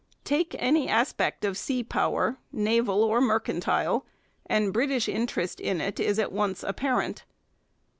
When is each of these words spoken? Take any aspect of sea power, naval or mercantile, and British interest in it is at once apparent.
Take 0.23 0.55
any 0.57 0.89
aspect 0.89 1.45
of 1.45 1.59
sea 1.59 1.83
power, 1.83 2.39
naval 2.51 3.03
or 3.03 3.21
mercantile, 3.21 4.03
and 4.47 4.73
British 4.73 5.07
interest 5.07 5.59
in 5.59 5.79
it 5.79 5.99
is 5.99 6.17
at 6.17 6.31
once 6.31 6.63
apparent. 6.63 7.23